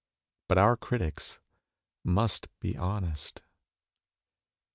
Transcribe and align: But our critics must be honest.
But 0.47 0.57
our 0.57 0.75
critics 0.77 1.39
must 2.03 2.47
be 2.59 2.75
honest. 2.75 3.43